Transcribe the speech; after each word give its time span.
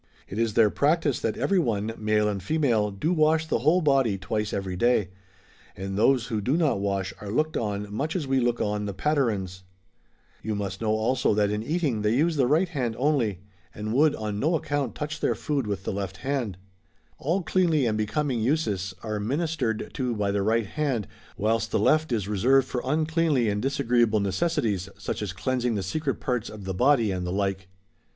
It 0.27 0.39
is 0.39 0.55
their 0.55 0.71
practice 0.71 1.19
that 1.19 1.37
every 1.37 1.59
one, 1.59 1.93
male 1.95 2.27
and 2.27 2.41
female, 2.41 2.89
do 2.89 3.13
wash 3.13 3.45
the 3.45 3.59
whole 3.59 3.81
body 3.81 4.17
twice 4.17 4.51
every 4.51 4.75
day; 4.75 5.09
and 5.77 5.95
those 5.95 6.25
who 6.25 6.41
do 6.41 6.57
not 6.57 6.79
wash 6.79 7.13
are 7.21 7.29
looked 7.29 7.55
on 7.55 7.93
much 7.93 8.15
as 8.15 8.25
we 8.25 8.39
look 8.39 8.59
on 8.59 8.87
the 8.87 8.95
Patarins. 8.95 9.61
[Vou 10.43 10.55
must 10.55 10.81
know 10.81 10.89
also 10.89 11.35
that 11.35 11.51
in 11.51 11.61
eating 11.61 12.01
they 12.01 12.15
use 12.15 12.35
the 12.35 12.47
right 12.47 12.69
hand 12.69 12.95
only, 12.97 13.41
and 13.75 13.93
would 13.93 14.15
on 14.15 14.39
no 14.39 14.55
account 14.55 14.95
touch 14.95 15.19
their 15.19 15.35
food 15.35 15.67
with 15.67 15.81
Chap. 15.85 15.93
XVII. 15.93 16.01
THE 16.01 16.07
PROVINCE 16.07 16.17
OF 16.17 16.23
MAABAR. 16.25 16.53
279 16.55 16.55
the 16.81 17.19
left 17.19 17.19
hand. 17.19 17.19
All 17.19 17.43
cleanly 17.43 17.85
and 17.85 17.95
becoming 17.99 18.41
uses 18.41 18.93
are 19.03 19.19
minis 19.19 19.55
tered 19.55 19.93
to 19.93 20.15
by 20.15 20.31
the 20.31 20.41
right 20.41 20.65
hand, 20.65 21.07
whilst 21.37 21.69
the 21.69 21.77
left 21.77 22.11
is 22.11 22.25
reserv^ed 22.25 22.63
for 22.63 22.81
uncleanly 22.83 23.49
and 23.49 23.61
disagreeable 23.61 24.19
necessities, 24.19 24.89
such 24.97 25.21
as 25.21 25.31
cleansing 25.31 25.75
the 25.75 25.83
secret 25.83 26.19
parts 26.19 26.49
of 26.49 26.63
the 26.65 26.73
body 26.73 27.11
and 27.11 27.27
the 27.27 27.31
like. 27.31 27.67